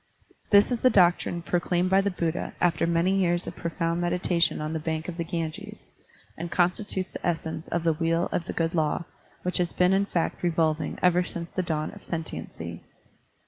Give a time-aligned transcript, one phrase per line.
[0.49, 4.73] This is the doctrine proclaimed by the Buddha after many years of profound meditation on
[4.73, 5.91] the bank of the Ganges,
[6.35, 9.05] and constitutes the essence of the Wheel of the Good Law
[9.43, 12.81] which has been in fact revolving ever since the dawn of sentiency.